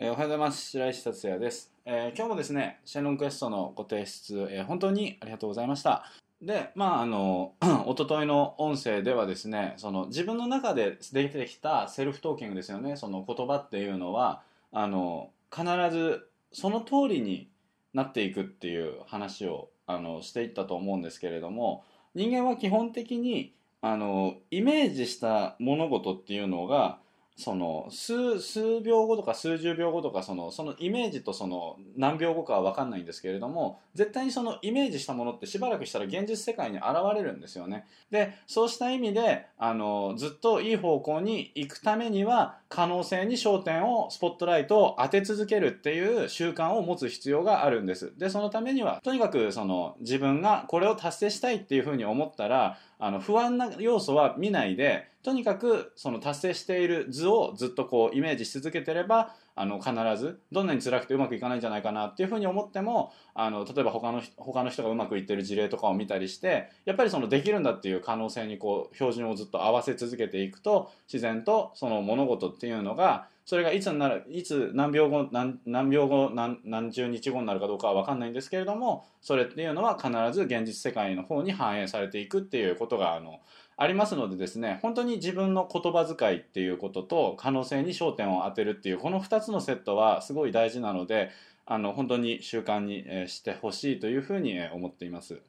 [0.00, 0.70] えおはようございます。
[0.70, 6.04] 白石達也です、えー今日もですね、シェンロンクエストのご提出、えー本当にありがとうございました。
[6.40, 7.54] で、まあ、あの、
[7.84, 17.50] 一昨日の音声ではですね、その自分の中で出てきたセルフトーキングですよね、その言葉っていうのは、あの、必ずその通りに
[17.92, 21.82] なっていくっていう話を、あの、していったと思うんですけれども、
[22.14, 27.00] 人間は基本的に、あの、イメージした物事っていうのが、
[27.38, 37.86] その数数秒後とか数十秒後とかそのそのイメージとその何秒後かは分かんないんですけれども絶対にそのイメージしたものってしばらくしたら現実世界に現れるんですよね。
[38.10, 48.12] でそうした意味であのずっといい方向に行くためには可能性に焦点をスポットライトを当て続けるっていう習慣を持つ必要があるんです。
[48.18, 83.40] でそのためにはとにかくその自分がこれを達成したいっていうふうに思ったらあの不安な要素は見ないでとにかくその達成している図をずっとこうイメージし続けてればあの必ずどんなに辛くてうまくいかないんじゃないかなっていうふうに思ってもあの例えば他の他の人がうまくいってる事例とかを見たりしてやっぱりそのできるんだっていう可能性にこう標準をずっと合わせ続けていくと自然とその物事っていうのがそれがいつになるいつ何秒後何何秒後何何十日後になるかどうかは分かんないんですけれどもそれっていうのは必ず現実世界の方に反映されていくっていうことがあの
[83.78, 91.30] ありますのでですね本当に自分の言葉遣いっていうことと可能性に焦点を当てるっていうこの2つのセットはすごい大事なので
[91.64, 95.40] あの本当に習慣にしてほしいというふうに思っています。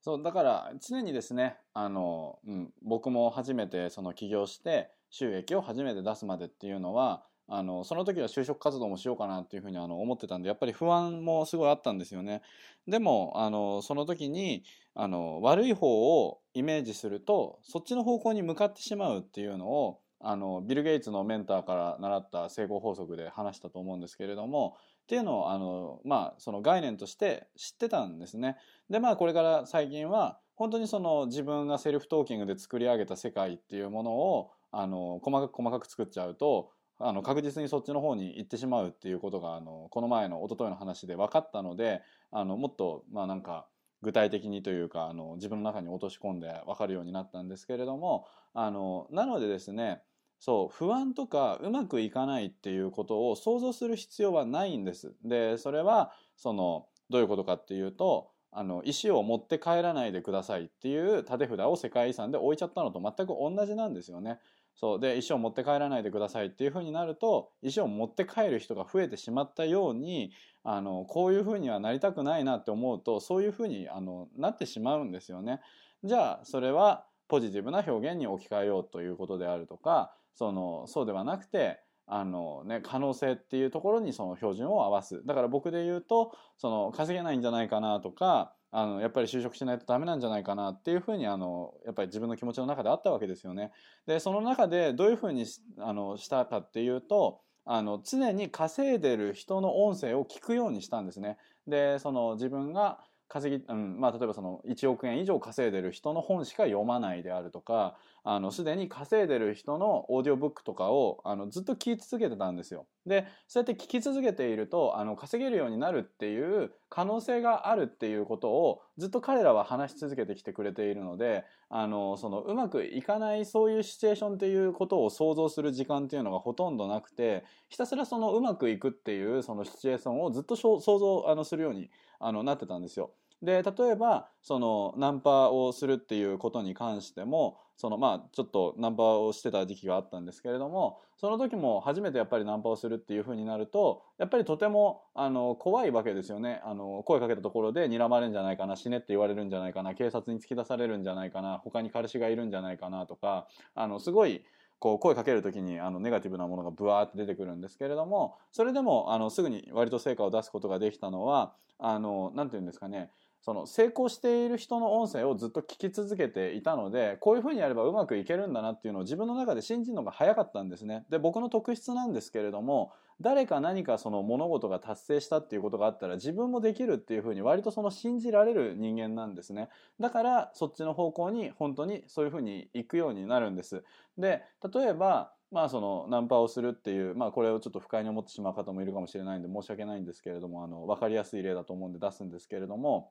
[0.00, 12.42] そうだから常にですねあの、うん、僕も初めてその起業して収益を初めて出すまでっていうのはあのその時は就職活動もしようかなっていうふうにあの思ってたんでやっぱり不安もすごいあったんですよね。
[12.86, 28.56] でもあのその時にあの悪い方をイメージするとそっちの方向に向かってしまうっていうのをあのビル・ゲイツのメンターから習った成功法則で話したと思うんですけれどもっていうのをあの、まあ、その概念として知ってたんですね。
[28.90, 43.66] でまあこれから最近は本当にその自分がセルフトーキングで作り上げた世界っていうものをあの細かく細かく作っちゃうとあの確実にそっちの方に行ってしまうっていうことがあのこの前の一昨日の話で分かったのであのもっとまあなんか
[44.02, 50.02] 具体的にというかあの自分の中に落とし込んで分かるようになったんですけれどもあのなのでですね
[50.40, 55.14] そう不安とかうまくいかないっていうことを想像する必要はないんです。
[55.24, 64.38] でそれはそのどういうことかっていうとあの石を持って帰らないでくださいっていう立て札を世界遺産で置いちゃったのと全く同じなんですよね。
[64.80, 70.30] そうで石を持って帰らないでくださいっていうふうになると石を持って帰る人が増えてしまったように
[70.62, 75.60] あのこういうふうにはなりたくないなって思うとそういうふうにあのなってしまうんですよね。
[76.04, 81.80] じゃあそれはポジティブな表現に置き換えようということであるとかそのそうではなくて
[82.10, 93.72] あのね、可能性っていうところにその標準を合わすだから僕で言うとその稼げないんじゃないかなとかあのやっぱり就職しないとダメなんじゃないかなっていうふうにあのやっぱり自分の気持ちの中であったわけですよね。
[94.06, 101.38] でその中でどういうふうにしあのしたかっていうとあの常に稼いでる人の音声を聞くようにしたんですね。
[101.66, 112.86] でその自分が稼ぎ、うんまあ、例えばその1億円以上稼いでる人の本しか読まないであるとかあのすでに稼いでる人のオーディオブックとかをあのずっと聞き続けてたんですよ。
[113.06, 133.10] でそうやって聞き続けているとあの稼げるようになるっていう可能性があるっていうことをずっと彼らは話し続けてきてくれているのであのそのうまくいかないそういうシチュエーションっていうことを想像する時間っていうのがほとんどなくてひたすらそのうまくいくっていうそのシチュエーションをずっと想像あのするようにあのなってたんですよ。
[133.42, 154.44] で例えばそのナンパをするっていうことに関してもそのまあちょっとナンパをしてた時期があったんですけれどもその時も初めてやっぱりナンパをするっていうふうになるとやっぱりとてもあの怖いわけですよねあの声かけたところで睨まれるんじゃないかな死ねって言われるんじゃないかな警察に突き出されるんじゃないかな他に彼氏がいるんじゃないかなとかあのすごい
[154.78, 163.10] こう声かける時にあのネガティブなものがブワーって出てくるんですけれどもそれでもあのすぐに割と成果を出すことができたのは何て言うんですかね
[163.40, 171.06] その成功している人の音声をずっと聞き続けていたのでこういうふうにやればうまくいけるんだなっていうのを自分の中で信じるのが早かったんですね。
[171.08, 179.68] で僕の特質なんですけれども誰か何かその物事が達成したっていうことがあったら自分もできるっていうふうに割とその信じられる人間なんですね。
[179.98, 183.82] だからそっちの方向に本当にそういうふうに行くようになるんです。
[184.16, 184.42] で
[184.72, 193.10] 例えばまあそのナンパをするっていうまあこれをちょっと不快に思ってしまう方もいるかもしれないんで申し訳ないんですけれどもあの分かりやすい例だと思うんで出すんですけれども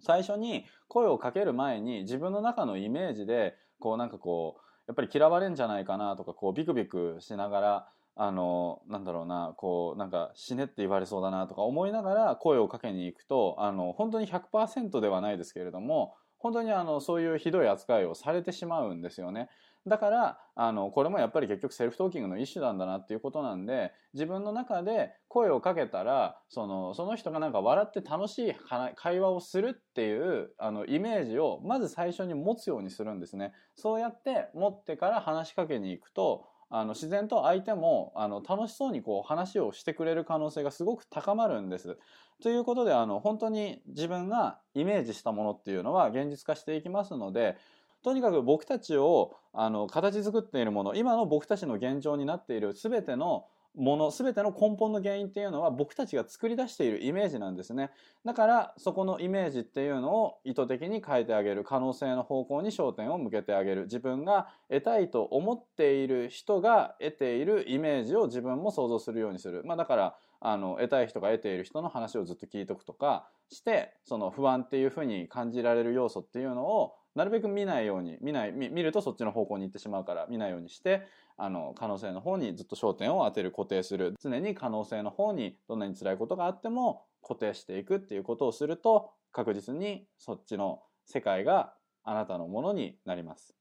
[0.00, 7.88] 最初に声をかける前に自分の中のイメージでこうなんかこうやっぱり嫌われんじゃないかなとかこうビクビクしながら
[8.20, 19.48] あのなんだろうなこうなんか死ねって言われそうだなとか思いながら声をかけに行くとあの本当に100%ではないですけれども本当にあのそういうひどい扱いをされてしまうんですよね。
[19.86, 28.54] だからあのこれもやっぱり結局セルフトーキングの一種なんだなっていうことなんで自分の中で声をかけたらそのその人がなんか笑って楽しい
[28.96, 33.52] 会話をするっていうあのイメージをまず最初に持つようにするんですね。
[33.76, 41.98] そうやって持ってから話しかけに行くとあの自然と相手もあの楽しそうにこう話をしてくれる可能性がすごく高まるんです。
[42.42, 47.56] ということであの本当に自分がイメージしたものっていうのは現実化していきますので
[48.02, 57.90] とにかく僕たちをあの形作っているもの今の僕たちの現状になっている全てのもの全ての根本の原因っていうのは僕たちが作り出しているイメージなんですね。
[58.24, 63.82] だからそこのイメージっていうのを意図的に変えてあげる可能性の方向に焦点を向けてあげる。
[63.82, 69.62] 自分が得たいと思っている人が得ているイメージを自分も想像するようにする。
[69.64, 81.02] まあだからあの得たい人が得ている人の話をずっと聞いとくとかしてその不安っていうふうに感じられる要素っていうのをなるべく見ないように見ない見るとそっちの方向に行ってしまうから見ないようにして
[81.38, 93.54] あの可能性の方にずっと焦点を当てる固定する常に可能性の方にどんなに辛いことがあっても固定していくっていうことをすると確実にそっちの世界があなたのものになります。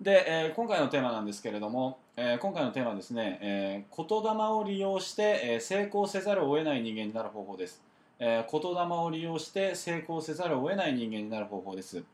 [0.00, 7.80] で、えー、今回のテーマなんですけれども、えー、今回のテーマはですね、えー、言霊を利用して、えー、成功せざるを得ない人間になる方法です。
[8.18, 12.04] えー、言霊を利用して成功せざるを得ない人間になる方法です。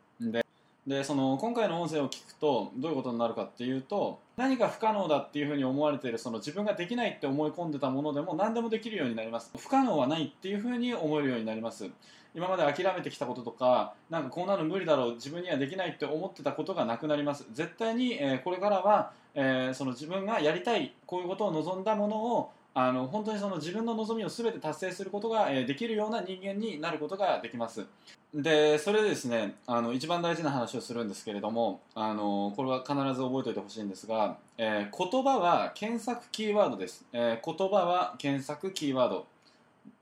[0.86, 9.50] でその今回の音声を聞くとどういうことになるかっていうと何か不可能だっていうふうに思われているその自分ができないって思い込んでたものでも何でもできるようになります。
[9.58, 11.90] 不可能はないっていうふうに思えるようになります。
[12.34, 17.44] 今まで諦めてきたこととかなんかこんなの無理だろう自分にはできないって思ってたことがなくなります。
[17.52, 27.84] 絶対に、えー、これからは、えー、その自分がやりたいこういうことを望んだものをあの本当にその自分の望みを全て達成することが、できるような人間になることができます。
[28.32, 39.26] でそれでですねあの一番大事な話をするんですけれどもあのこれは必ず覚えておいてほしいんですが、えー、言葉は検索キーワードです、えー、言葉は検索キーワード。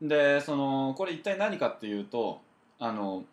[0.03, 2.41] でそのこれ一体何かっていうと
[2.79, 3.25] あの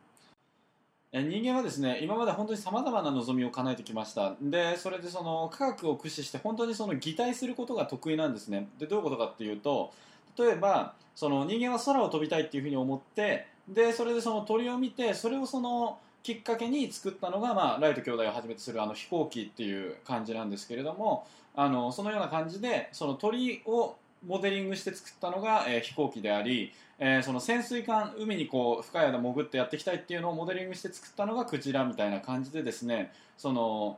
[1.11, 4.35] 人間はですね今まで本当にさまざまな望みを叶えてきました。
[4.41, 8.67] でそれでその科学を駆使して本当にその擬態することが得意なんですね。
[8.79, 9.93] でどういうことかっていうと
[10.37, 23.95] 例えばその人間は空を飛びたいっていうふうに思ってでそれでその鳥を見てそれをそのきっかけに作ったのが、まあ、ライト兄弟をはじめとするあの飛行機っていう感じなんですけれどもあのそのような感じでその鳥を
[24.25, 33.97] モデリングして作ったのが、えー、飛行機でありえー、その潜水艦海にこう深い間潜ってやっていきたいっていうのをモデリングして作ったのがクジラみたいな感じでですねその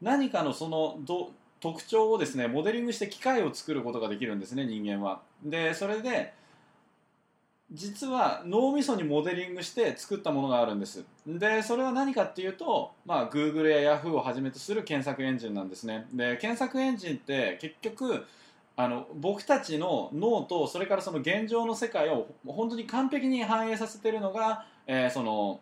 [0.00, 1.30] 何かのそのど
[1.60, 5.20] 特徴をですねモデリングして機械を作ることができるんですね人間は。
[5.42, 6.34] でそれで
[7.72, 11.04] 実は脳みそにモデリングして作ったものがあるんです。
[11.26, 16.06] でそれは何かっていうと、まあ、Google や Yahoo をはじめとする検索エンジンなんですね。
[16.12, 18.24] で検索エンジンって結局
[18.76, 25.60] あの僕たちの脳とそれからその現状の世界を本当に完璧に反映させているのが、えー、その、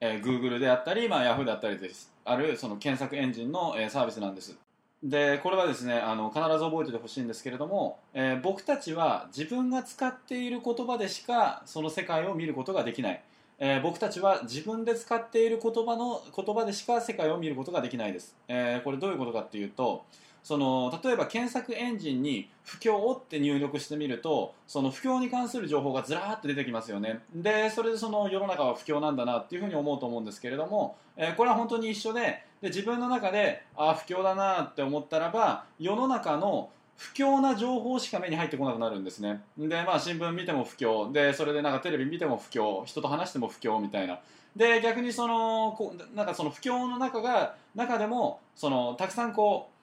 [0.00, 4.56] えー、Google であったり、まあ、Yahoo であったりですあるその検索エンジンの、えー、サービスなんです。
[5.02, 13.22] でこれはですねあの必ず覚えててほしいんですけれども、えー、僕たちは自分が使っている言葉でしかその世界を見ることができない、
[13.60, 20.04] えー、僕たちは自分で使っている言葉の言葉でしか世界を見ることができないです、えー、これどういうことかっていうと
[20.42, 27.20] その例えば検索エンジンに「不況」って入力してみるとその不況に関する情報がずらーっと出てきますよね。
[27.34, 39.40] でそれでその世の中は不況なんだなっていうふうに思うと思うんですけれども、え、これは本当に一緒でで自分の中でああ不況だなって思ったらば世の中の不況な情報しか目に入ってこなくなるんですね。
[39.56, 41.12] でまあ新聞見ても不況。
[41.12, 42.84] でそれでなんかテレビ見ても不況。
[42.84, 44.18] 人と話しても不況みたいな。
[44.56, 49.78] で逆にそのこなんかその不況の中が中でもそのたくさんこう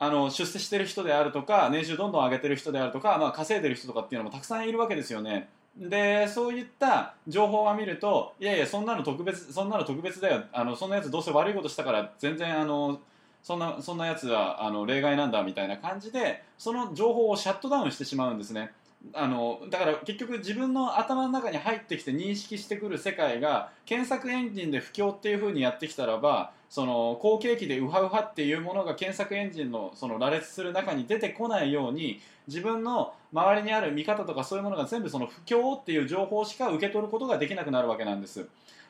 [0.00, 5.48] あの出世してる人であるとか年収どんどん上げてる人であるとか、まあ、稼いでる人とかっていうのもたくさんいるわけですよね。
[5.78, 10.42] でそういった情報を見るといやいやそんなの特別そんなの特別だよ。
[10.52, 13.00] あのそんなやつどうせ悪いことしたから全然あの
[13.42, 18.72] そんなそんなやつはあの例外なんだみたいな感じでその情報をシャットダウンしてしまうんですね。
[19.14, 38.46] あのだから結局自分の頭の中に入ってきて認識してくる世界が検索エンジンで不況っていう風にやってきたらばその好景気でウハウハっていうものが検索エンジンのその羅列する中に出てこないように自分の周りにある見方とかそういうものが全部その不況っていう情報しか受け取ることができなくなるわけなんです。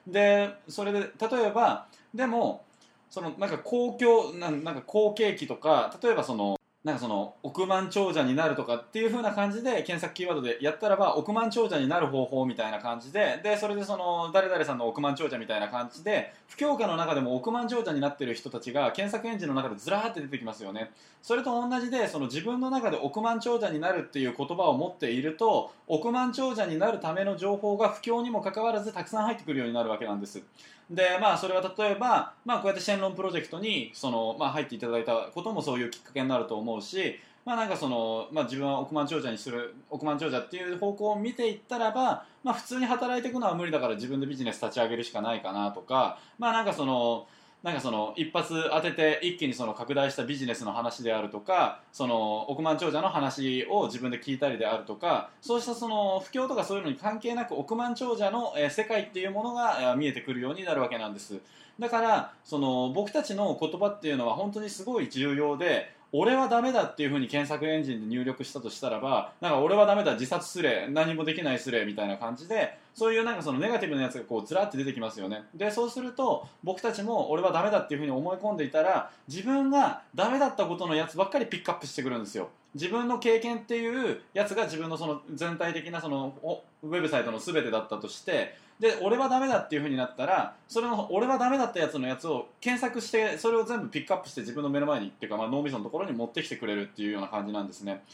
[0.06, 2.64] でそれで例えばでも
[3.10, 20.92] そのなんか公共なんか好景気とか例えばそのなんかその億万長者になるとかっていう風な感じで検索キーワードでやったらば億万長者になる方法みたいな感じででそれでその誰々さんの億万長者みたいな感じで不況下の中でも億万長者になってる人たちが検索エンジンの中でずらーって出てきますよね。
[21.20, 30.42] それと同じでその自分の中で億万長者になるっていう言葉を持っていると億万長者になるための情報が不況にもかかわらずたくさん入ってくるようになるわけなんです。
[30.90, 47.26] でまあそれは例えば、まあ、こうやってシェンロンプロジェクトにその、まあ、入っていただいたこともそういうきっかけになると思う思うしまあなんかその、まあ、自分は億万長者にする億万長者っていう方向を見ていったらば、まあ、普通に働いていくのは無理だから自分でビジネス立ち上げるしかないかなとかまあなんかその
[47.62, 61.40] なんかその一発当てて一気にその拡大したビジネスの話であるとかその億万長者の話を自分で聞いたりであるとかそうしたその不況とかそういうのに関係なく億万長者の世界っていうものが見えてくるようになるわけなんです。
[61.80, 75.44] だからその僕たちの言葉っていうのは本当にすごい重要で俺はダメだっていうふうに検索エンジンで入力したとしたらばなんか俺はダメだ自殺すれ何もできないすれみたいな感じでそういうなんかそのネガティブなやつがこうずらって出てきますよね。
[75.54, 82.48] でそうすると僕たちも俺はダメだっていうふうに思い込んでいたら自分がダメだったことのやつばっかりピックアップしてくるんですよ。
[82.75, 86.34] 自分の経験っていうやつが自分のその全体的なその
[86.82, 98.04] ウェブサイトの全てだったとしてで俺はダメだっていうふうになったらそれの俺はダメだったやつのやつを検索してそれを全部ピックアップして自分の目の前にっていうか、まあ、脳みそのところに持ってきてくれるっていうような感じなんですね。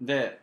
[0.00, 0.40] で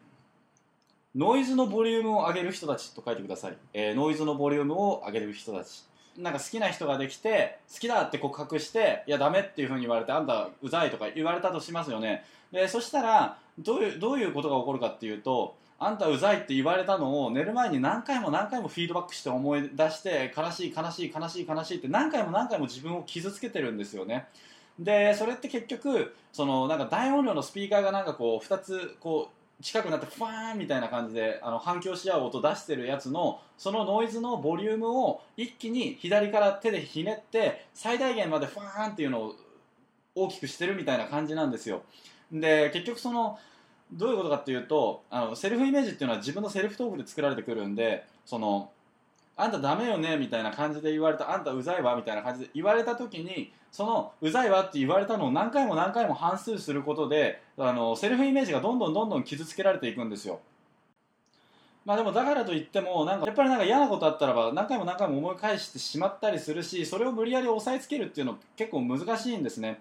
[1.16, 5.84] ノイズのボリュームを上げる人たちと書いてください、えー、ノイズのボリュームを上げる人たち。
[6.18, 12.24] なんか好きな人ができて好きだって告白していやダメっていうふうに言われてあんたうざいとか言われたとしますよね。
[12.52, 24.28] でそしたらどういうどういうことが起こるかっていうとあんたうざいって言われたのを寝る前に何回も何回もフィードバックして思い出して悲しい悲しい悲しい悲しいって何回も何回も自分を傷つけてるんですよね。
[24.80, 39.36] でそれって結局そのなんか大音量のスピーカーがなんかこう2つこう近くなってファーンみたいな感じであの反響し合う音出してるやつのそのノイズのボリュームを一気に左から手でひねって最大限までファーンっていうのを
[40.14, 41.82] 大きくしてるみたいな感じなんですよ。
[42.32, 43.40] で結局その
[43.92, 48.70] どういうことかっていうとあのセルフイメージっていうのは自分のセルフトークで作られてくるんでその
[49.38, 60.40] あんたダメよねみたいな感じで言われたあんたうざいわみたいな感じで言われた時にそのうざいわって言われたのを何回も何回も反数することであのセルフイメージがどんどんどんどん傷つけられていくんですよ。
[61.86, 69.80] まあでもだからといってもなんかやっぱりなんか嫌なことあったらば何回も何回も思い返してしまったりするしそれを無理やり押さえつけるっていうの結構難しいんですね。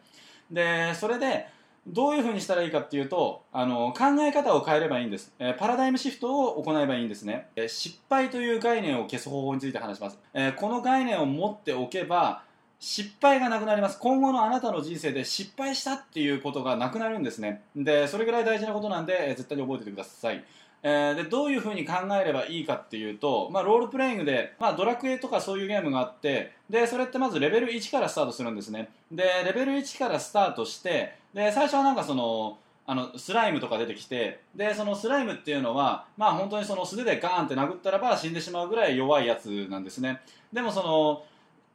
[0.51, 1.49] でそれで
[1.87, 12.43] どういうふうにしたらいいかっていうとあの考え方を変えればいいんです、えー、パラダイムシフトを行えばいいんですね、えー、失敗という概念を消す方法について話します、えー、この概念を持っておけば
[12.87, 13.99] 失敗がなくなります。
[13.99, 17.63] 今後のあなたの人生で失敗したっていうことがなくなるんですね。
[17.75, 20.45] でそれぐらい大事なことなんで、絶対に覚えててください。
[20.85, 28.89] え、でどういうふうに考えればいいかっていうと、まあ、ロールプレイングで、まあ、ドラクエとかそういうゲームがあってでそれってまずレベル1からスタートするんですね。
[29.11, 40.21] でレベル1からスタートしてで最初はなんかそのあのスライムとか出てきてでそのスライムっていうのは、まあ、本当にその素手でガーンって殴ったらば死んでしまうぐらい弱いやつなんですね。
[40.53, 41.25] でもその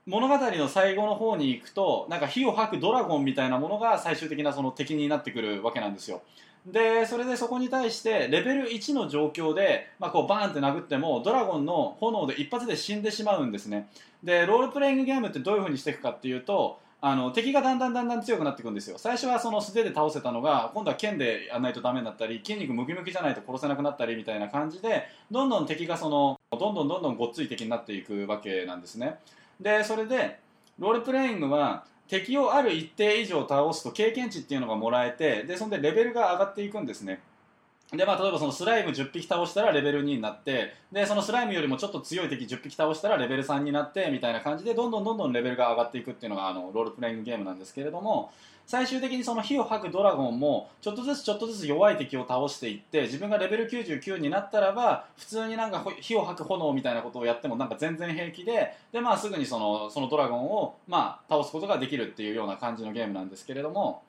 [0.07, 6.21] 物語の最後の方に行くとなんか火を吐くドラゴンみたいなものが最終的なその敵になってくるわけなんですよ。
[6.65, 13.89] でそれでそこに対してレベル1の状況で、まあ、こうバーンって殴ってもドラゴンの炎で一発で死んでしまうんですね。
[14.23, 18.97] でロールプレイングゲームってどういう風にしていくかっていうとあの敵がだんだんだんだん強くなっていくんですよ。
[18.99, 29.17] 最初はその素手で倒せたのが今度は剣でやらないとダメになったり筋肉ムキムキじゃないと殺せなくなったりみたいな感じでどんどん敵がそのどんどんどんどんごっつい敵になっていくわけなんですね
[29.61, 30.39] でそれで
[30.79, 37.21] ロールプレイングは敵をある一定以上倒すと経験値っていうのがもらえてでそんでレベルが上がっていくんですね。
[37.93, 48.31] でまあ、例えばそのスライム10匹倒したらレベル2になってでそのスライムよりもちょっと強い敵10匹倒したらレベル3になってみたいな感じでどんどんどんどんレベルが上がっていくっていうのがあのロールプレイングゲームなんですけれども
[48.65, 64.03] 最終的にその火を吐くドラゴンもちょっとずつちょっとずつ弱い敵を倒していって自分がレベル99になったらば普通になんか火を吐く炎みたいなことをやってもなんか全然平気でで、まあ、すぐにそのそのドラゴンを、まあ、倒すことができるっていうような感じのゲームなんですけれども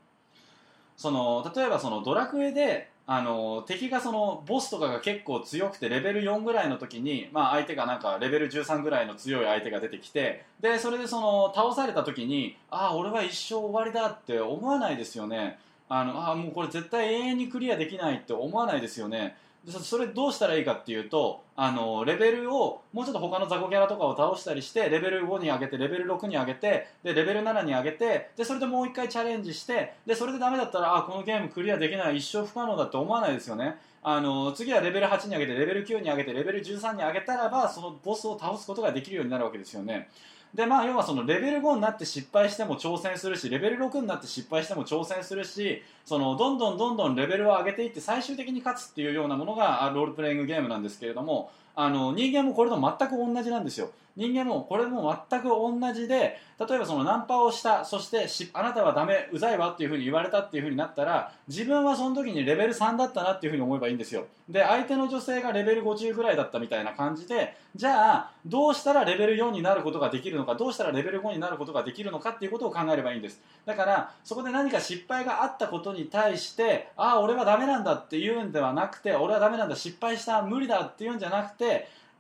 [0.97, 15.59] その例えばそのドラクエであの敵がそのボスとかが結構強くてレベル4ぐらいの時に、まあ、相手がなんかレベル13ぐらいの強い相手が出てきてでそれでその倒された時にああ俺は一生終わりだって思わないですよね。
[15.89, 19.37] あのあもうこれ絶対永遠にクリアできないって思わないですよね。
[19.69, 33.77] そそれどうしたらいいかっていうとあのレベルをもうちょっと他の雑魚キャラとかを倒したりしてレベル5に上げてレベル6に上げてでレベル7に上げてでそれでもう一回チャレンジしてでそれでダメだったらあこのゲームクリアできない一生不可能だって思わないですよね。
[34.05, 40.09] あの次はレベル8に上げてレベル9に上げてレベル13に上げたらばそのボスを倒すことができるようになるわけですよね。
[40.55, 53.91] でまあ要はそのレベル5になって失敗しても挑戦するしレベル6になって失敗しても挑戦するしそのどんどんどんどんレベルを上げていって最終的に勝つっていうようなものがロールプレイングゲームなんですけれどもあの人間もこれと全く同じなんですよ。
[54.17, 56.39] 人間もこれも全く同じで
[56.69, 64.27] 例えばそのナンパをしたそしてあなたはダメうざいわっていうふうに言われたっていうふうになったら自分はその時にレベル3だったなっていうふうに思えばいいんですよ。
[64.49, 73.41] で相手の女性がレベル50ぐらいだったみたいな感じでじゃあどうしたらレベル4になることができるのかどうしたらレベル5になることができるのかっていうことを考えればいいんです。
[73.65, 81.62] だからそこで何か失敗があったことに対してああ俺はダメなんだっていうんではなくて俺はダメなんだ失敗した無理だっていうんじゃなくて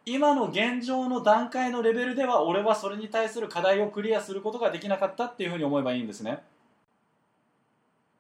[0.04, 6.42] 今の現状の段階のレベルでは俺はそれに対する課題をクリアすることができなかったっていうふうに思えばいいんですね。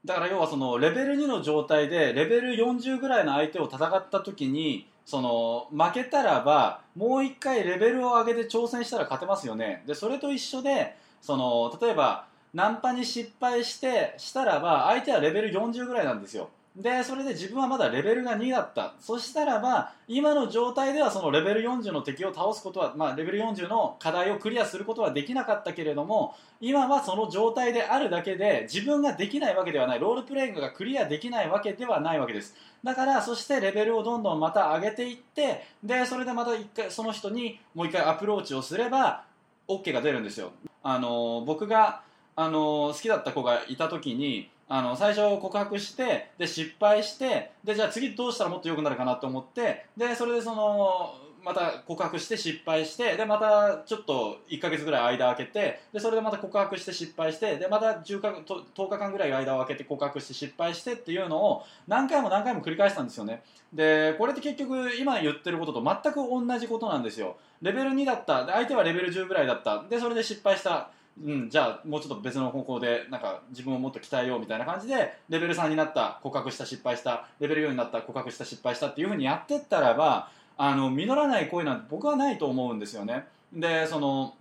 [0.04, 9.82] だから要はそのレベル2の状態でレベル40ぐらいの相手を戦った時にその負けたらばもう一回レベルを上げて挑戦したら勝てますよね。
[9.86, 16.50] でそれと一緒でその例えばナンパに失敗してしたらば相手はレベル40ぐらいなんですよ。
[16.74, 18.94] でそれで自分はまだレベルが2だった。
[18.98, 30.00] そしたらば今の状態ではそのレベル40の敵を倒すことは、まあ、レベル40の課題をクリアすることはできなかったけれども今はその状態であるだけで自分ができないわけではない。
[30.00, 32.54] ロールプレイングがクリアできないわけではないわけです。
[32.82, 39.24] だからそしてレベルをどんどんまた上げていってでそれでまた一回その人にもう一回アプローチをすれば
[39.68, 40.52] OK が出るんですよ。
[40.82, 42.00] あの僕が
[42.34, 51.14] あの好きだった子がいた時にあの最初告白してで失敗してでじゃあ次どうしたらもっと良くなるかなと思ってでそれでその
[51.44, 63.42] また告白して失敗してでまたちょっと1ヶ月ぐらい間空けてでそれでまた告白して失敗してでまた10か10日間ぐらい間を空けて告白して失敗してっていうのを何回も何回も繰り返したんですよね。
[63.72, 67.36] でこれって結局今言ってることと全く同じことなんですよ。
[67.60, 68.46] レベル2だった。
[68.46, 69.82] 相手はレベル10ぐらいだった。
[69.88, 70.90] でそれで失敗した。
[71.20, 83.26] うん、じゃあもうちょっと別の方向でなんか自分をもっと鍛えようみたいな感じでレベル3になった告白した失敗したレベル4になった告白した失敗したっていうふうにやってったらばあの実らない恋なんて僕はないと思うんですよね。
[83.52, 84.34] でその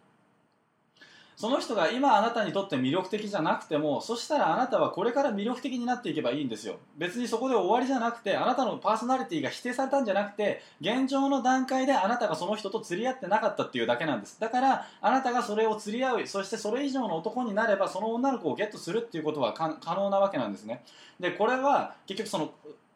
[1.41, 6.75] その人が今あなたにとって魅力的じゃなくてもそしたらあなたはこれから魅力的になっていけばいいんですよ。
[6.99, 14.39] 別にそこで終わりじゃなくてあなたのパーソナリティが否定されたんじゃなくて現状の段階であなたがその人と釣り合ってなかったっていうだけなんです。
[14.39, 20.83] だからあなたがそれを釣り合うそしてそれ以上の男になればその女の子をゲットするっていうことは可能なわけなんですね。
[21.19, 22.51] でこれは結局その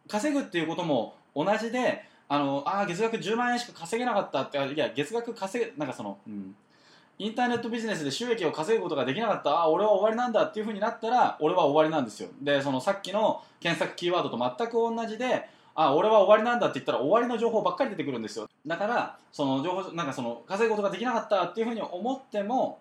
[0.07, 6.55] 稼ぐっていうことも同じであのあ月額10万円しか稼げなかったっていや月額稼げなんかその、うん。
[7.17, 9.61] インターネットビジネスで収益を稼ぐことができなかった。
[9.61, 12.29] あ俺は終わりなんだっていうふうになったら俺は終わりなんですよ。
[12.41, 18.49] でそのさっきの検索キーワードと全く同じであ俺は終わりなんだって言ったら終わりの情報ばっかり出てくるんですよ。
[18.67, 22.79] だからその情報なんかその稼ぐことができなかったっていうふうに思っても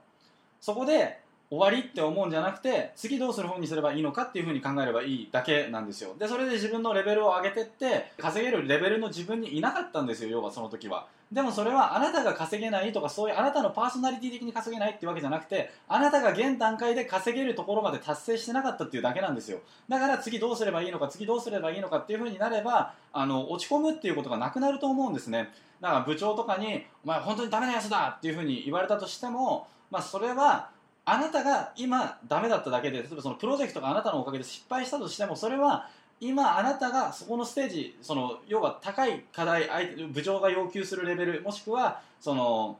[0.60, 1.20] そこで
[1.50, 6.14] 終わりって思うんじゃなくて次どうする方にすればいいのかっていうふうに考えればいいだけなんですよ。
[6.18, 11.06] でそれで自分のレベルを上げてって稼げるレベルの自分にいなかったんですよ要はその時は。
[11.32, 19.58] でもそれはあなたが稼げないとかそういうあなたのパーソナリティ的に稼げないっていうわけじゃなくてあなたが現段階で稼げるところまで達成してなかったっていうだけなんですよ
[19.88, 30.68] だから次どうすればいいのか次どうすればいいのかっていうふうになればあの落ち込むっていうことがなくなると思うんですねだから部長とかに「お前本当にダメなやつだ!」っていうふうに言われたとしても、まあ、それは
[31.04, 35.88] あなたが今ダメだっただけで例えばそのプロジェクトがあなたのおかげで失敗したとしてもそれは
[36.20, 39.68] 今あなたがそこのステージその要は高い課題
[40.12, 42.78] 部長が要求するレベルもしくはその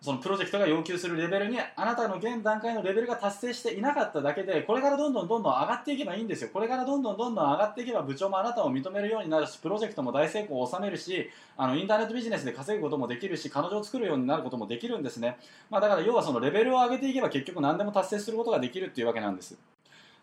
[0.00, 15.38] そのプロジェクトが要求するレベルにあなたの現段階のレベルが達成していなかっただけでこれからどんどんどんどん上がっていけばいいんですよこれからどんどんどんどん上がっていけば部長もあなたを認めるようになるしプロジェクトも大成功を収めるしあのインターネットビジネスで稼ぐこともできるし彼女を作るようになることもできるんですね、
[15.70, 19.56] まあ、だから要はそのレベルを上げていけば結局何でも達成することができるっていうわけなんです。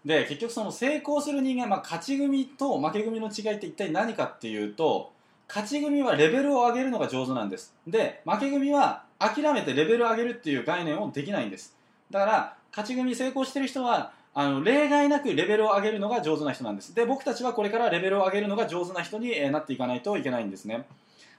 [0.05, 5.11] で結局その成功する人間、まあ、勝ち組と負け組の違いって一体何かっていうと
[5.47, 7.73] 勝ち組はレベルを上げるのが上手なんです。
[7.87, 11.75] で負け組は諦めてレベルを上げるっていう概念をできないんです。
[12.11, 16.95] だから勝ち組成功してる人はあの例外なくレベルを上げるのが上手な人なんです。
[16.95, 20.85] で僕たちはこれからレベルを上げるのが上手な人になっていかないといけないんですね。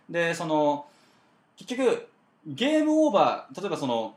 [0.09, 0.87] でその
[1.57, 2.09] 結局
[2.47, 4.15] ゲームオーバー例えばその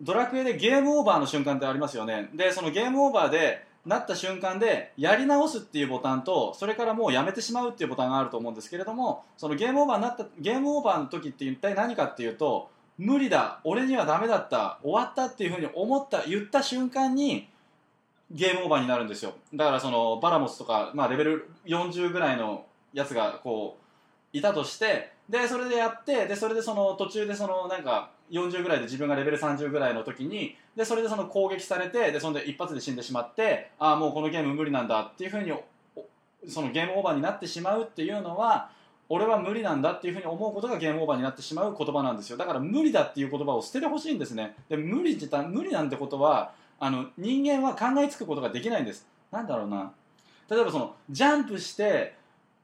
[0.00, 2.30] ドラクエでゲームオーバーの瞬間ってありますよね。
[2.34, 14.78] でそのゲームオーバーでなった瞬間でやり直すっていうボタンとそれからもうやめてしまうっていうボタンがあると思うんですけれどもそのゲームオーバーになったゲームオーバーの時って一体何かっていうと無理だ俺にはダメだった？
[14.82, 17.48] 終わったっていうふうに思った言った瞬間に
[18.30, 19.32] ゲームオーバーになるんですよ。
[19.54, 23.78] だからそのバラモスとか、まあ、レベル40ぐらいのやつがこ
[24.32, 35.52] ういたとしてでそれでやってでそれでその途中でそのなんか40ぐらいで自分がレベル30ぐらいの時にでそれでその攻撃されてでそんで一発で死んでしまってああもうこのゲーム無理なんだっていうふうに
[36.48, 38.70] そのゲームオーバーになってしまうっていうのは
[39.08, 42.36] 俺は無理なんだっていうふうに思うことがゲームオーバーになってしまう言葉なんですよ。
[42.36, 44.54] だから無理だっていう言葉を捨ててほしいんですね。
[44.68, 49.06] で無理って無理なんてことはあの人間は考えつくことができないんです。
[49.32, 49.92] なんだろうな。
[50.48, 52.14] 例えばそのジャンプして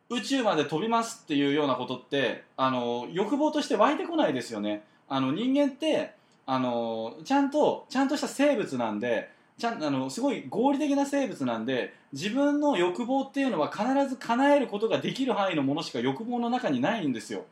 [0.08, 4.84] 宇宙まで飛びますっていうようなことってあの欲望として湧いてこないですよね。
[5.08, 6.12] あの人間って
[6.46, 17.44] あのちゃんとちゃんとした生物なんでちゃんあのすごい合理的な生物なんで自分の欲望っていうのは必ず叶えることができる範囲のものしか欲望の中にないんですよ。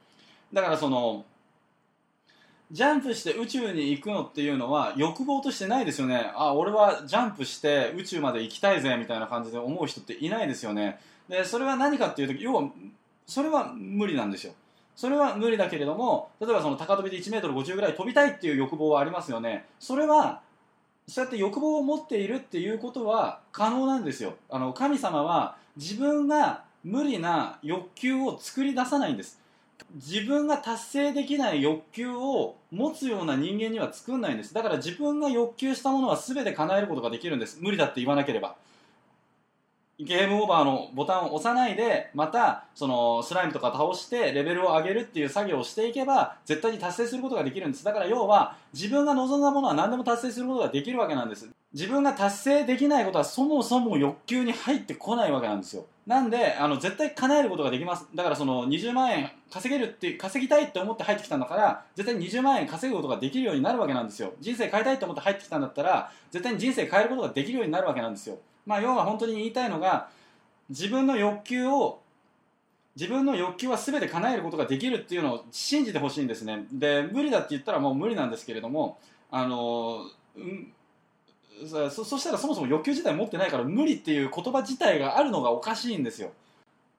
[0.52, 1.24] だからその
[2.70, 6.30] ジャンプして宇宙に行くのっていうのは欲望としてないですよね。
[6.34, 10.98] あ俺はジャンプして宇宙まで行きたいぜみたいな感じで思う人っていないですよね。
[11.28, 12.68] でそれは何かっていうと要は
[13.26, 14.54] それは無理なんですよ。
[14.96, 19.66] それは無理だけれども例えばその高跳びで 1m50 ぐらい飛びたいっていう欲望はありますよね。
[19.80, 20.40] それは
[21.06, 24.34] そうやって欲望を持っているっていうことは可能なんですよ。
[24.48, 29.40] あの神様は自分が無理な欲求を作り出さないんです。
[29.94, 34.54] 自分が達成できない欲求を持つような人間には作んないんです。
[34.54, 37.58] だから自分が欲求したものは全て叶えることができるんです。
[37.60, 38.56] 無理だって言わなければ。
[40.00, 47.84] ゲームオーバーのボタンを押さないでまたそのスライムとか倒してレベルを上げるっていう作業をしていけば絶対に達成することができるんです。
[47.84, 51.48] だから要は自分が望んだものは何でも達成することができるわけなんです。
[51.72, 55.86] 自分が達成できないことはそもそも欲求に入ってこないわけなんですよ。
[56.06, 58.06] なんであの絶対叶えることができます。
[58.14, 64.32] だからその20万円稼げるって稼ぎたいって思って入ってきたんだから絶対に20万円稼ぐことができるようになるわけなんですよ。
[64.40, 68.38] 人生変えたいと思って入ってきたんだったら絶対に人生変えることができるようになるわけなんですよ。
[68.66, 70.08] まあ、要は本当に言いたいのが
[70.70, 72.00] 自分の欲求を
[72.96, 76.66] 自分の欲求は全て叶えることができるっていうのを信じてほしいんですね。
[76.72, 78.98] で無理だって言ったらもう無理なんですけれども
[79.30, 80.02] あの、
[80.36, 80.72] うん、
[81.90, 86.30] そそしたらそもそも欲求自体持ってないから無理っていう言葉自体があるのがおかしいんですよ。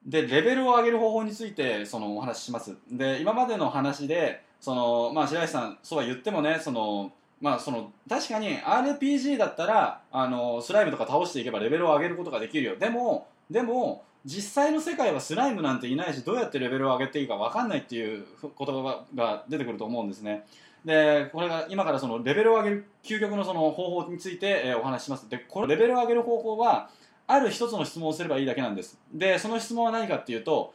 [0.04, 2.76] でレベルを上げる方法についてそのお話しします。
[2.92, 12.76] で今までの話でその、まあ、白石さんそうは言ってもねそのまあ、その確かに RPG だったらあのスライムとか倒していけばレベルを上げることができるよ。
[12.76, 20.46] でもでも実際の世界はスライムなんていないしどうやってレベルを上げていいか分かんないっていう言葉が出てくると思うんですね。
[20.84, 25.28] でこれが今からそのレベルを上げる究極のその方法について、え、お話しします。
[25.28, 26.90] でこのレベルを上げる方法は
[27.26, 28.98] ある一つの質問をすればいいだけなんです。
[29.12, 30.72] でその質問は何かっていうと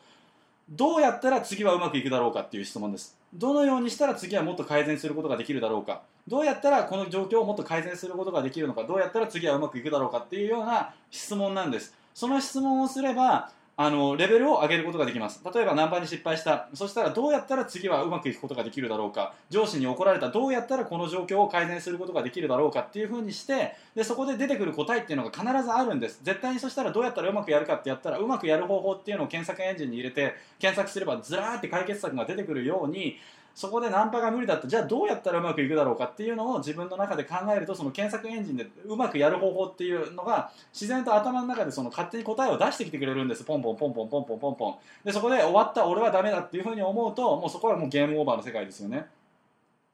[0.70, 3.18] どうやったら次はうまくいくだろうかっていう質問です。
[3.34, 6.02] どのようにしたら次はもっと改善することができるだろうか。
[6.28, 8.84] どうやったらこの状況をもっと改善することができるのか。
[8.84, 11.96] どうやったら次はうまくいくだろうかっていうような質問なんです。
[12.14, 13.52] その質問をすれば
[13.84, 15.42] あのレベルを上げることができます。
[15.44, 16.70] 例えばナンパに失敗した。
[16.76, 19.34] そしたらどうやったら次はうまくいくことができるだろうか。
[19.50, 20.30] 上司に怒られた。
[20.30, 26.20] どうやったらこの状況を改善することができるだろうかっていうふうにしてでそこで出てくる答えっていうのが必ずあるんです。
[26.22, 33.18] 絶対にそしたらどうやったらうまくやるかってやったらうまくやる方法っていうのを検索エンジンに入れて検索すればずらーって解決策が出てくるように
[33.54, 43.44] そこでナンパが無理だったじゃあどうやったらうまくいくだろうかっていうのを自分の中で考えるとその検索エンジンでうまくやる方法っていうのが自然と頭の中でその勝手に答えを出してきてくれるんです。
[43.44, 44.76] ポンポンポンポンポンポンポンポン。
[45.04, 49.08] でそこで終わった俺はダメだっていうふうに思うともうそこはもうゲームオーバーの世界ですよね。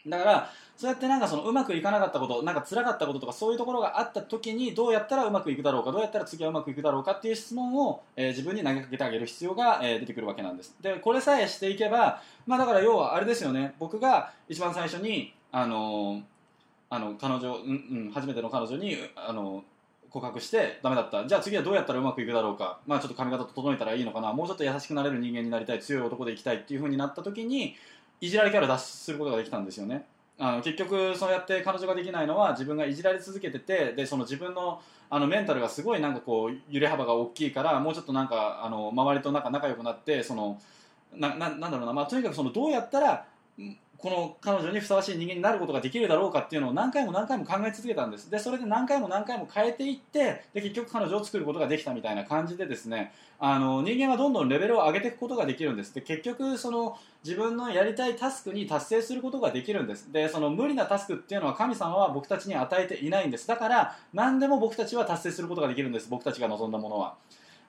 [0.06, 10.75] だからそうやってなんかそのうまくいかなかったことなんか辛かったこととかそういうところがあった時にどうやったらうまくいくだろうかどうやったら次はうまくいくだろうかっていう質問を、えー、自分に投げかけてあげる必要が、えー、出てくるわけなんです。
[10.79, 13.73] でこれさえしていけばまあだから要はあれですよね。
[13.79, 16.21] 僕が一番最初にあのー、
[16.91, 19.63] あの彼女、うんうん、初めての彼女にあの
[20.11, 21.27] 告白してダメだった。
[21.27, 22.79] じゃあ次はどうやったらうまくいくだろうか。
[22.85, 24.31] まあちょっと髪型整えたらいいのかな。
[24.31, 25.79] もうちょっと優しくなれる人間になりたい。
[25.79, 27.75] 強い男でいきたいっていう風になった時に
[28.21, 30.05] いじられキャラ脱出することができたんですよね。
[30.39, 40.60] あの結局そうやって彼女ができないのは自分がいじられ続けててでその自分のあのメンタルがすごいなんかこう揺れ幅が大きいからもうちょっとなんかあの周りとなんか仲良くなってその
[41.15, 43.26] なななんだろうな、まあ、とにかくそのどうやったら
[43.97, 48.29] この彼女にふさわしい人間になることができるだろうかっていうのを何回も何回も考え続けたんです。
[48.29, 55.95] でそれで何回も何回も変えていってで結局彼女を作ることができたみたいな感じでですねあの人間はどんどんレベルを上げていくことができるんです。
[55.95, 60.12] で結局その自分のやりたいタスクに達成することができるんです。
[60.12, 63.47] でその無理なタスクっていうのは神様は僕たちに与えていないんです。
[63.47, 66.07] だから何でも僕たちは達成することができるんです。
[66.10, 67.15] 僕たちが望んだものは。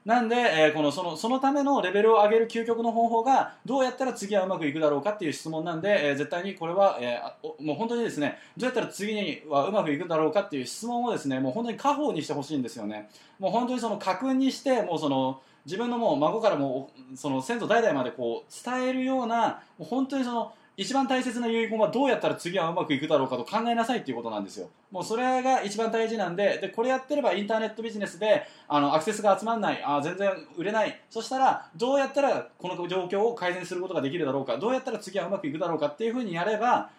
[0.08, 13.10] なんで、えー、このそのそのためのレベルを上げる究極の方法がどうやったら次はうまくいくだろうかっていう質問なんで、えー、絶対にこれは、えー、もう本当にですねどうやったら次にはうまくいくだろうかっていう質問をですねもう本当に家宝にしてほしいんですよね。
[13.38, 24.70] もう本当にその確認にしてもうその自分のもう孫からもその先祖代々までこう伝えるようなもう本当にその一番大切な遺言はどうやったら次はうまくいくだろうかと考えなさいっていうことなんですよ。
[24.92, 31.00] もうそれが一番大事なんで、で、これやってればインターネットビジネスで、あの、アクセスが集まらない、あ全然売れない。
[31.10, 36.90] そしたら、どうやったらこの状況を改善することができるだろうか、どうやったら次はうまくいくだろうかっていうふうにやれば、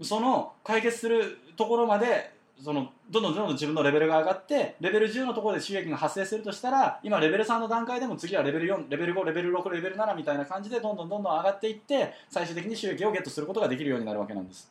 [0.00, 14.70] その解決するところまでそのどんどんどんどん自分のレベルが上がってレベル10のところで収益が発生するとしたら今レベル3の段階でも次はレベル4レベル5レベル6レベル7みたいな感じでどんどんどんどん上がっていって最終的に収益をゲットすることができるようになるわけなんです。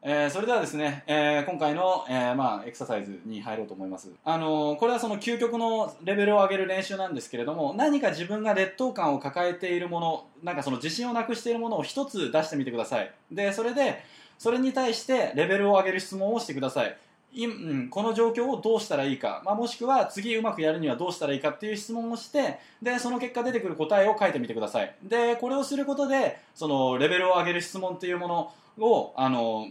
[0.00, 4.12] えー、それではですね、えー、今回の、えー、まあ、エクササイズに入ろうと思います。
[4.24, 13.12] あのこれはその究極のレベルを上げる練習なんですけれども、何か自分が劣等感を抱えているもの、なんかその自信をなくしているものを一つ出してみてください。
[13.32, 14.04] で、それで、
[14.38, 16.96] それに対してレベルを上げる質問をしてください。
[17.32, 28.52] いうん、この状況をどうしたらいいか、まあ、もしくは次うまくやるにはどうしたらいいかっていう質問をしてでその結果出てくる答えを書いてみてくださいでこれをすることでそのレベルを上げる質問っていうもの
[28.86, 29.68] をあの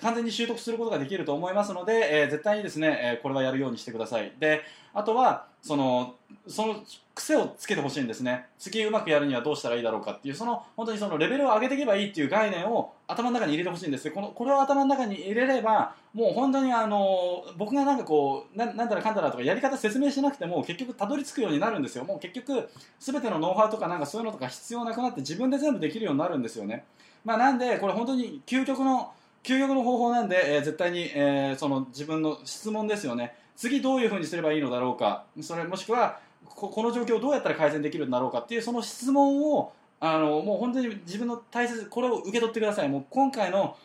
[0.00, 4.32] 完全に習得することができると思いますので、えー、絶対にですね、えー、これはやるようにしてください。
[4.38, 4.62] で
[4.94, 6.14] あとはその
[6.46, 6.82] その
[7.14, 8.46] 癖をつけてほしいんですね。
[8.58, 14.10] 次うまくやるにはどうしたらいいだろうかっていうその本当にそのレベルを上げていけばいいっていう概念を頭の中に入れてほしいんです。
[14.10, 22.04] このこれを頭の中に入れればもう本当にあの僕がなんかこうななんだらかんだらとかやり方説明しなくても結局たどり着くようになるんですよ。
[22.04, 26.84] もう結局全てのノウハウとかなんかそういうのとか必要なくなって自分で全部できるようになるんですよね。
[27.24, 33.34] まあなんでこれ本当に究極の究極の方法なんで、えー、絶対に、えー、その自分の質問ですよね。
[33.56, 35.24] 次どういうふうにすればいいのだろうか。
[35.40, 42.88] それもしくはここの状況をどうやったら改善できるんだろうかっていうその質問をあのもう本当に自分の大切これを受け取ってください。
[42.88, 43.76] もう今回の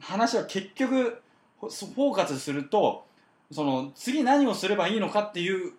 [0.00, 1.22] 話は結局
[1.60, 3.04] フォーカスすると
[3.50, 5.72] その次何をすればいいのかっていう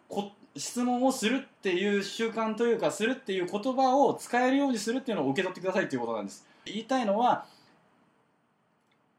[0.55, 6.45] 質問をするっていう習慣というかするっていう言葉を使えるようにするっていうのを受け取ってくださいっていうことなんです。
[6.65, 7.45] 言いたいのは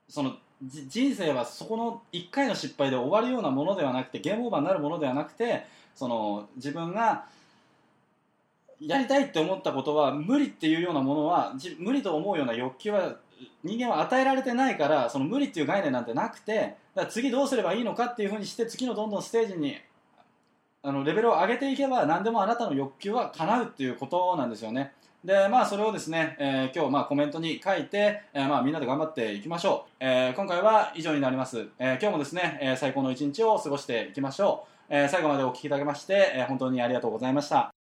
[0.09, 7.27] その人生はそこの1回の失敗で終わるようなものではなくてゲームオーバーになるものではなくてその自分が
[8.81, 13.17] やりたいって思ったことは無理っていうようなものは無理と思うような欲求は
[13.63, 19.77] 人間は与えられてないからその無理っていう概念なんてなくてだ次どうすればいいのかっていうふうにして次のどんどんステージに
[20.83, 24.93] あのレベルを上げていけば何でもあなたの欲求は叶うっていうことなんですよね。
[25.27, 29.91] で、まあ、それをですね、えー、今日、まあ、コメントに書いて、えー、まあ、みんなで頑張っていきましょう。
[29.99, 31.67] えー、今回は以上になります。
[31.81, 34.73] え今日もですね、え最高の一日を過ごしていきましょう。
[34.89, 37.76] え最後までお聴きいただきまして、え本当にありがとうございました。